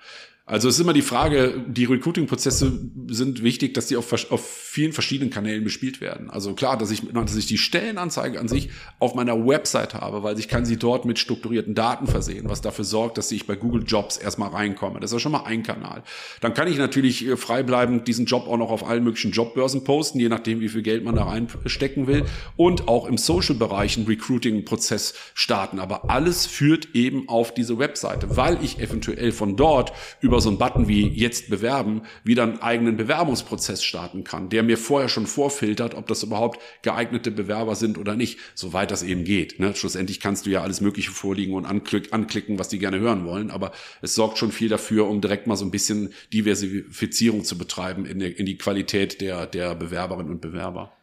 [0.49, 4.93] Also es ist immer die Frage, die Recruiting-Prozesse sind wichtig, dass die auf, auf vielen
[4.93, 6.31] verschiedenen Kanälen bespielt werden.
[6.31, 10.39] Also klar, dass ich, dass ich die Stellenanzeige an sich auf meiner Website habe, weil
[10.39, 13.83] ich kann sie dort mit strukturierten Daten versehen, was dafür sorgt, dass ich bei Google
[13.85, 14.99] Jobs erstmal reinkomme.
[14.99, 16.01] Das ist ja schon mal ein Kanal.
[16.41, 20.19] Dann kann ich natürlich äh, freibleibend diesen Job auch noch auf allen möglichen Jobbörsen posten,
[20.19, 22.25] je nachdem, wie viel Geld man da reinstecken will.
[22.57, 25.79] Und auch im Social-Bereich einen Recruiting-Prozess starten.
[25.79, 30.49] Aber alles führt eben auf diese Webseite, weil ich eventuell von dort über über so
[30.49, 35.27] einen Button wie jetzt bewerben wieder einen eigenen Bewerbungsprozess starten kann, der mir vorher schon
[35.27, 39.59] vorfiltert, ob das überhaupt geeignete Bewerber sind oder nicht, soweit das eben geht.
[39.59, 39.75] Ne?
[39.75, 43.51] Schlussendlich kannst du ja alles Mögliche vorliegen und anklick, anklicken, was die gerne hören wollen,
[43.51, 48.05] aber es sorgt schon viel dafür, um direkt mal so ein bisschen Diversifizierung zu betreiben
[48.05, 50.93] in die Qualität der, der Bewerberinnen und Bewerber.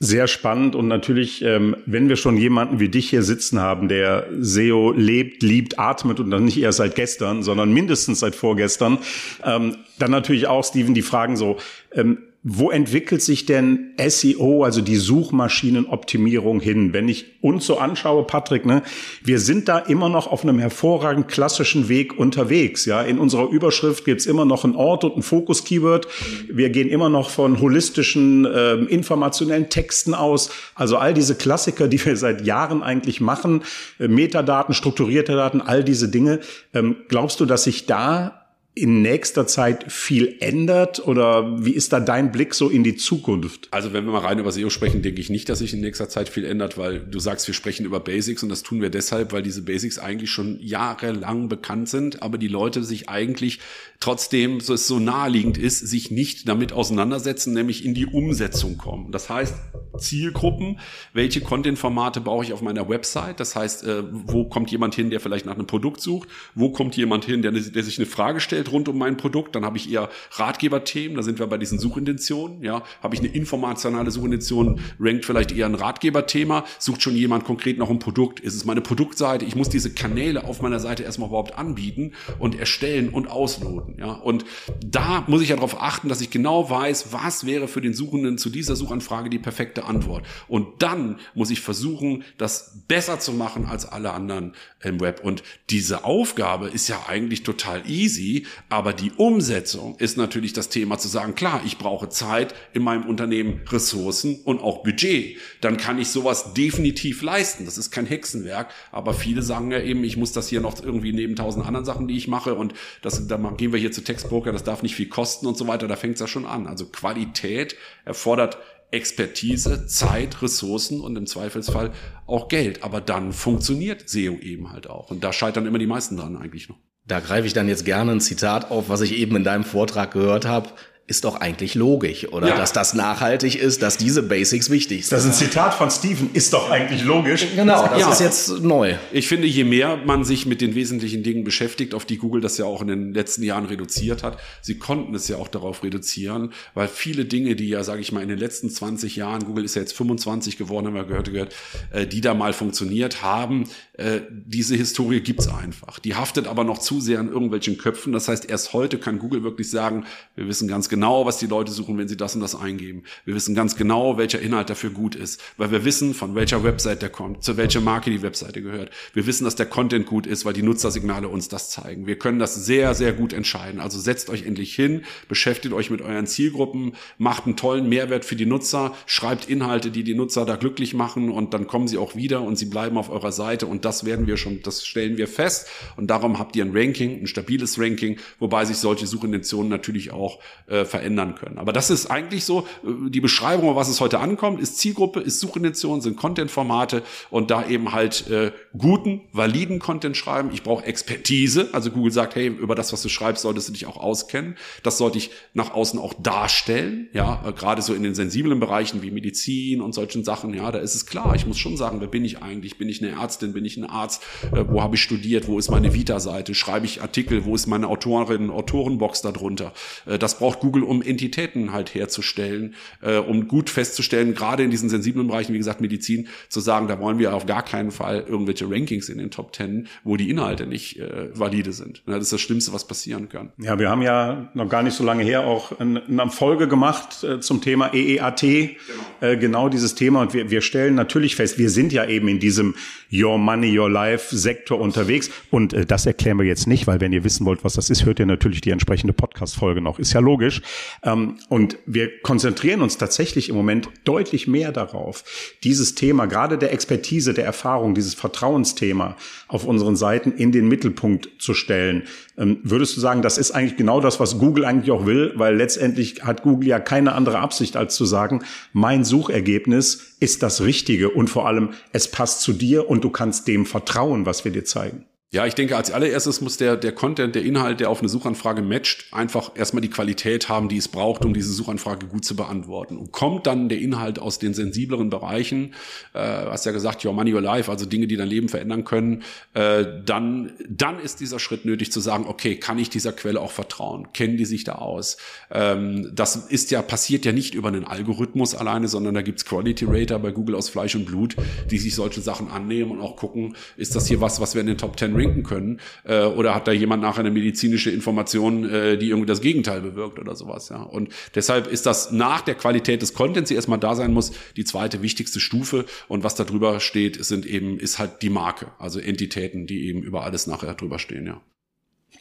[0.00, 4.26] Sehr spannend und natürlich, ähm, wenn wir schon jemanden wie dich hier sitzen haben, der
[4.40, 8.98] SEO lebt, liebt, atmet und dann nicht erst seit gestern, sondern mindestens seit vorgestern,
[9.44, 11.58] ähm, dann natürlich auch, Steven, die Fragen so,
[11.92, 16.92] ähm, wo entwickelt sich denn SEO, also die Suchmaschinenoptimierung hin?
[16.92, 18.82] Wenn ich uns so anschaue, Patrick, ne,
[19.22, 22.84] wir sind da immer noch auf einem hervorragend klassischen Weg unterwegs.
[22.84, 26.06] Ja, in unserer Überschrift gibt's immer noch einen Ort und ein Fokus-Keyword.
[26.52, 30.50] Wir gehen immer noch von holistischen, äh, informationellen Texten aus.
[30.74, 33.62] Also all diese Klassiker, die wir seit Jahren eigentlich machen,
[33.98, 36.40] äh, Metadaten, strukturierte Daten, all diese Dinge.
[36.74, 38.43] Ähm, glaubst du, dass sich da
[38.76, 43.68] in nächster Zeit viel ändert oder wie ist da dein Blick so in die Zukunft?
[43.70, 46.08] Also wenn wir mal rein über SEO sprechen, denke ich nicht, dass sich in nächster
[46.08, 49.32] Zeit viel ändert, weil du sagst, wir sprechen über Basics und das tun wir deshalb,
[49.32, 53.60] weil diese Basics eigentlich schon jahrelang bekannt sind, aber die Leute sich eigentlich
[54.00, 59.12] trotzdem, so es so naheliegend ist, sich nicht damit auseinandersetzen, nämlich in die Umsetzung kommen.
[59.12, 59.54] Das heißt,
[59.98, 60.80] Zielgruppen,
[61.12, 63.40] welche Content-Formate brauche ich auf meiner Website?
[63.40, 66.28] Das heißt, äh, wo kommt jemand hin, der vielleicht nach einem Produkt sucht?
[66.54, 69.54] Wo kommt jemand hin, der, der sich eine Frage stellt rund um mein Produkt?
[69.54, 72.62] Dann habe ich eher Ratgeberthemen, da sind wir bei diesen Suchintentionen.
[72.62, 77.78] Ja, habe ich eine informationale Suchintention, rankt vielleicht eher ein Ratgeberthema, sucht schon jemand konkret
[77.78, 78.40] noch ein Produkt?
[78.40, 79.44] Ist es meine Produktseite?
[79.44, 83.96] Ich muss diese Kanäle auf meiner Seite erstmal überhaupt anbieten und erstellen und ausloten.
[83.98, 84.44] Ja, und
[84.84, 88.38] da muss ich ja darauf achten, dass ich genau weiß, was wäre für den Suchenden
[88.38, 90.24] zu dieser Suchanfrage die perfekte Antwort.
[90.48, 95.20] Und dann muss ich versuchen, das besser zu machen als alle anderen im Web.
[95.22, 100.98] Und diese Aufgabe ist ja eigentlich total easy, aber die Umsetzung ist natürlich das Thema
[100.98, 105.38] zu sagen, klar, ich brauche Zeit in meinem Unternehmen, Ressourcen und auch Budget.
[105.60, 107.64] Dann kann ich sowas definitiv leisten.
[107.64, 111.12] Das ist kein Hexenwerk, aber viele sagen ja eben, ich muss das hier noch irgendwie
[111.12, 114.52] neben tausend anderen Sachen, die ich mache und das, da gehen wir hier zu Textbroker,
[114.52, 115.88] das darf nicht viel kosten und so weiter.
[115.88, 116.66] Da fängt es ja schon an.
[116.66, 118.58] Also Qualität erfordert
[118.90, 121.92] Expertise, Zeit, Ressourcen und im Zweifelsfall
[122.26, 122.84] auch Geld.
[122.84, 125.10] Aber dann funktioniert SEO eben halt auch.
[125.10, 126.78] Und da scheitern immer die meisten dran eigentlich noch.
[127.06, 130.12] Da greife ich dann jetzt gerne ein Zitat auf, was ich eben in deinem Vortrag
[130.12, 130.70] gehört habe
[131.06, 132.48] ist doch eigentlich logisch, oder?
[132.48, 132.56] Ja.
[132.56, 135.12] Dass das nachhaltig ist, dass diese Basics wichtig sind.
[135.12, 137.46] Das ist ein Zitat von Steven, ist doch eigentlich logisch.
[137.54, 138.10] Genau, das ja.
[138.10, 138.94] ist jetzt neu.
[139.12, 142.56] Ich finde, je mehr man sich mit den wesentlichen Dingen beschäftigt, auf die Google das
[142.56, 146.54] ja auch in den letzten Jahren reduziert hat, sie konnten es ja auch darauf reduzieren,
[146.72, 149.76] weil viele Dinge, die ja, sage ich mal, in den letzten 20 Jahren, Google ist
[149.76, 151.54] ja jetzt 25 geworden, haben wir gehört, gehört
[151.90, 155.98] äh, die da mal funktioniert haben, äh, diese Historie gibt's einfach.
[155.98, 158.12] Die haftet aber noch zu sehr an irgendwelchen Köpfen.
[158.14, 161.72] Das heißt, erst heute kann Google wirklich sagen, wir wissen ganz genau, was die Leute
[161.72, 163.04] suchen, wenn sie das und das eingeben.
[163.24, 167.02] Wir wissen ganz genau, welcher Inhalt dafür gut ist, weil wir wissen, von welcher Website
[167.02, 168.90] der kommt, zu welcher Marke die Webseite gehört.
[169.12, 172.06] Wir wissen, dass der Content gut ist, weil die Nutzersignale uns das zeigen.
[172.06, 173.80] Wir können das sehr, sehr gut entscheiden.
[173.80, 178.36] Also setzt euch endlich hin, beschäftigt euch mit euren Zielgruppen, macht einen tollen Mehrwert für
[178.36, 182.14] die Nutzer, schreibt Inhalte, die die Nutzer da glücklich machen und dann kommen sie auch
[182.14, 185.28] wieder und sie bleiben auf eurer Seite und das werden wir schon, das stellen wir
[185.28, 185.68] fest.
[185.96, 190.38] Und darum habt ihr ein Ranking, ein stabiles Ranking, wobei sich solche Suchintentionen natürlich auch
[190.66, 191.58] äh, verändern können.
[191.58, 195.40] Aber das ist eigentlich so, äh, die Beschreibung, was es heute ankommt, ist Zielgruppe, ist
[195.40, 200.50] Suchintention, sind Content-Formate und da eben halt äh, guten, validen Content schreiben.
[200.52, 201.68] Ich brauche Expertise.
[201.72, 204.56] Also Google sagt, hey, über das, was du schreibst, solltest du dich auch auskennen.
[204.82, 207.08] Das sollte ich nach außen auch darstellen.
[207.12, 210.54] Ja, äh, gerade so in den sensiblen Bereichen wie Medizin und solchen Sachen.
[210.54, 211.34] Ja, da ist es klar.
[211.34, 212.78] Ich muss schon sagen, wer bin ich eigentlich?
[212.78, 213.52] Bin ich eine Ärztin?
[213.52, 214.22] Bin ich ein Arzt?
[214.52, 215.46] Äh, wo habe ich studiert?
[215.48, 216.54] Wo ist meine Vita-Seite?
[216.54, 217.44] Schreibe ich Artikel?
[217.44, 219.72] Wo ist meine Autorin, Autorenbox darunter?
[220.06, 224.88] Äh, das braucht Google, um Entitäten halt herzustellen, äh, um gut festzustellen, gerade in diesen
[224.88, 228.68] sensiblen Bereichen, wie gesagt, Medizin, zu sagen, da wollen wir auf gar keinen Fall irgendwelche
[228.68, 232.02] Rankings in den Top Ten, wo die Inhalte nicht äh, valide sind.
[232.06, 233.52] Das ist das Schlimmste, was passieren kann.
[233.58, 237.40] Ja, wir haben ja noch gar nicht so lange her auch eine Folge gemacht äh,
[237.40, 238.40] zum Thema EEAT.
[238.40, 239.32] Genau.
[239.32, 242.40] äh, genau dieses Thema und wir, wir stellen natürlich fest, wir sind ja eben in
[242.40, 242.74] diesem
[243.12, 247.12] Your Money, Your Life Sektor unterwegs und äh, das erklären wir jetzt nicht, weil wenn
[247.12, 250.20] ihr wissen wollt, was das ist, hört ihr natürlich die entsprechende Podcast-Folge noch, ist ja
[250.20, 250.62] logisch.
[251.02, 255.24] Ähm, und wir konzentrieren uns tatsächlich im Moment deutlich mehr darauf,
[255.62, 259.16] dieses Thema, gerade der Expertise, der Erfahrung, dieses Vertrauensthema
[259.48, 262.04] auf unseren Seiten in den Mittelpunkt zu stellen.
[262.36, 265.56] Ähm, würdest du sagen, das ist eigentlich genau das, was Google eigentlich auch will, weil
[265.56, 271.10] letztendlich hat Google ja keine andere Absicht, als zu sagen, mein Suchergebnis ist das Richtige
[271.10, 274.64] und vor allem, es passt zu dir und du kannst dem vertrauen, was wir dir
[274.64, 275.04] zeigen.
[275.34, 278.62] Ja, ich denke, als allererstes muss der, der Content, der Inhalt, der auf eine Suchanfrage
[278.62, 282.96] matcht, einfach erstmal die Qualität haben, die es braucht, um diese Suchanfrage gut zu beantworten.
[282.96, 285.74] Und kommt dann der Inhalt aus den sensibleren Bereichen,
[286.12, 289.24] äh, hast ja gesagt, your money, your life, also Dinge, die dein Leben verändern können,
[289.54, 293.50] äh, dann, dann ist dieser Schritt nötig zu sagen, okay, kann ich dieser Quelle auch
[293.50, 294.12] vertrauen?
[294.12, 295.16] Kennen die sich da aus?
[295.50, 299.86] Ähm, das ist ja, passiert ja nicht über einen Algorithmus alleine, sondern da gibt's Quality
[299.88, 301.34] Rater bei Google aus Fleisch und Blut,
[301.72, 304.68] die sich solche Sachen annehmen und auch gucken, ist das hier was, was wir in
[304.68, 305.80] den Top 10 trinken können?
[306.04, 310.18] Äh, oder hat da jemand nachher eine medizinische Information, äh, die irgendwie das Gegenteil bewirkt
[310.18, 310.68] oder sowas?
[310.68, 310.82] Ja.
[310.82, 314.64] Und deshalb ist das nach der Qualität des Contents, die erstmal da sein muss, die
[314.64, 315.84] zweite wichtigste Stufe.
[316.08, 320.02] Und was da drüber steht, sind eben, ist halt die Marke, also Entitäten, die eben
[320.02, 321.40] über alles nachher drüber stehen, ja.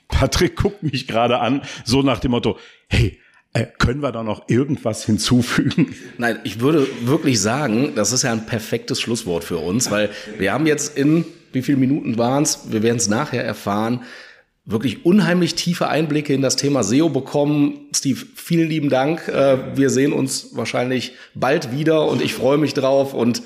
[0.08, 3.20] Patrick guckt mich gerade an, so nach dem Motto, hey,
[3.54, 5.96] äh, können wir da noch irgendwas hinzufügen?
[6.18, 10.52] Nein, ich würde wirklich sagen, das ist ja ein perfektes Schlusswort für uns, weil wir
[10.52, 12.72] haben jetzt in wie viele Minuten waren es?
[12.72, 14.02] Wir werden es nachher erfahren.
[14.66, 17.88] Wirklich unheimlich tiefe Einblicke in das Thema SEO bekommen.
[17.94, 19.28] Steve, vielen lieben Dank.
[19.28, 23.44] Äh, wir sehen uns wahrscheinlich bald wieder und ich freue mich drauf und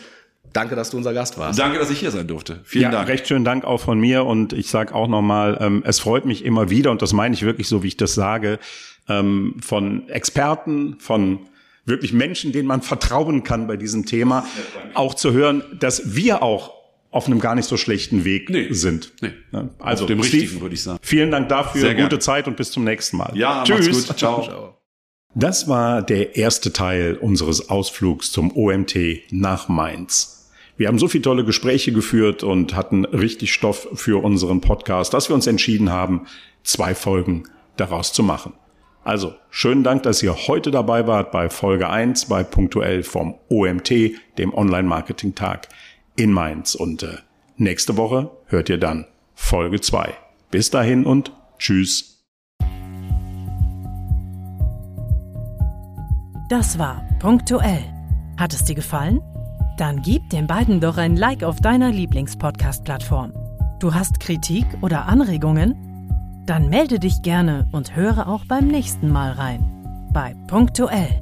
[0.53, 1.59] Danke, dass du unser Gast warst.
[1.59, 2.61] Danke, dass ich hier sein durfte.
[2.63, 3.09] Vielen ja, Dank.
[3.09, 6.43] Recht schönen Dank auch von mir und ich sage auch nochmal, ähm, es freut mich
[6.43, 8.57] immer wieder und das meine ich wirklich so, wie ich das sage,
[9.07, 11.41] ähm, von Experten, von
[11.85, 14.45] wirklich Menschen, denen man vertrauen kann bei diesem Thema,
[14.93, 16.76] auch zu hören, dass wir auch
[17.11, 19.13] auf einem gar nicht so schlechten Weg nee, sind.
[19.21, 19.31] Nee.
[19.79, 20.99] Also auf dem richtigen, würde ich sagen.
[21.01, 22.21] Vielen Dank dafür, Sehr gute gern.
[22.21, 23.31] Zeit und bis zum nächsten Mal.
[23.35, 23.87] Ja, Tschüss.
[23.87, 24.17] Macht's gut.
[24.17, 24.43] Ciao.
[24.43, 24.73] Ciao.
[25.35, 28.95] Das war der erste Teil unseres Ausflugs zum OMT
[29.29, 30.49] nach Mainz.
[30.77, 35.29] Wir haben so viele tolle Gespräche geführt und hatten richtig Stoff für unseren Podcast, dass
[35.29, 36.25] wir uns entschieden haben,
[36.63, 37.43] zwei Folgen
[37.75, 38.53] daraus zu machen.
[39.03, 43.91] Also, schönen Dank, dass ihr heute dabei wart bei Folge 1 bei Punktuell vom OMT,
[44.37, 45.69] dem Online-Marketing-Tag
[46.17, 46.75] in Mainz.
[46.75, 47.17] Und äh,
[47.55, 50.13] nächste Woche hört ihr dann Folge 2.
[50.51, 52.25] Bis dahin und tschüss.
[56.49, 57.83] Das war punktuell.
[58.37, 59.21] Hat es dir gefallen?
[59.77, 63.33] Dann gib den beiden doch ein Like auf deiner Lieblingspodcast-Plattform.
[63.79, 65.75] Du hast Kritik oder Anregungen?
[66.45, 70.09] Dann melde dich gerne und höre auch beim nächsten Mal rein.
[70.13, 71.21] Bei Punktuell.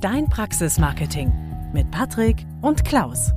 [0.00, 1.32] Dein Praxismarketing
[1.72, 3.32] mit Patrick und Klaus.